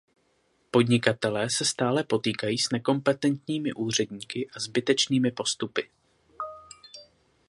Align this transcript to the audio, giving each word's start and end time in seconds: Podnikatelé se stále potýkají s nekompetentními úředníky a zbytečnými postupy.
Podnikatelé 0.71 1.49
se 1.49 1.65
stále 1.65 2.03
potýkají 2.03 2.57
s 2.57 2.69
nekompetentními 2.71 3.73
úředníky 3.73 4.49
a 4.55 4.59
zbytečnými 4.59 5.31
postupy. 5.31 5.89